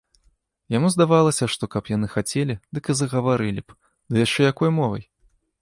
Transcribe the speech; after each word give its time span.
Яму 0.75 0.87
здавалася, 0.93 1.49
што 1.57 1.69
каб 1.75 1.91
яны 1.95 2.07
хацелі, 2.15 2.57
дык 2.79 2.85
і 2.95 2.97
загаварылі 3.03 3.61
б, 3.67 3.81
ды 4.15 4.25
яшчэ 4.25 4.41
якой 4.53 4.69
мовай! 4.81 5.03